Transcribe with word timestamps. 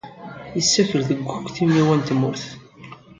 Yessakel 0.55 1.01
deg 1.09 1.19
wakk 1.25 1.47
timiwa 1.55 1.95
n 1.95 2.01
tmurt. 2.07 2.43